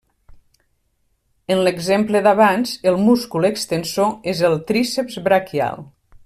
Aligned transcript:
En 1.55 1.59
l'exemple 1.67 2.21
d'abans 2.29 2.73
el 2.93 2.97
múscul 3.09 3.45
extensor 3.51 4.11
és 4.33 4.43
el 4.51 4.57
tríceps 4.73 5.21
braquial. 5.29 5.87